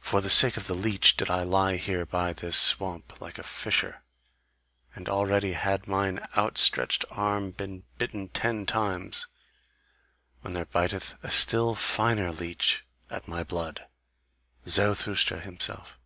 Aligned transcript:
For 0.00 0.20
the 0.20 0.28
sake 0.28 0.56
of 0.56 0.66
the 0.66 0.74
leech 0.74 1.16
did 1.16 1.30
I 1.30 1.44
lie 1.44 1.76
here 1.76 2.04
by 2.04 2.32
this 2.32 2.56
swamp, 2.58 3.20
like 3.20 3.38
a 3.38 3.44
fisher, 3.44 4.02
and 4.96 5.08
already 5.08 5.52
had 5.52 5.86
mine 5.86 6.26
outstretched 6.36 7.04
arm 7.08 7.52
been 7.52 7.84
bitten 7.98 8.30
ten 8.30 8.66
times, 8.66 9.28
when 10.40 10.54
there 10.54 10.64
biteth 10.66 11.22
a 11.22 11.30
still 11.30 11.76
finer 11.76 12.32
leech 12.32 12.84
at 13.10 13.28
my 13.28 13.44
blood, 13.44 13.86
Zarathustra 14.66 15.38
himself! 15.38 16.00